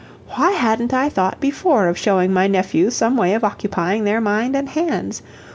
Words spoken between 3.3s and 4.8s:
of occupying their mind and